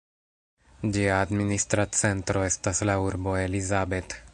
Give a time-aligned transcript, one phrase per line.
[0.95, 4.23] Ĝia administra centro estas la urbo Elizabeth.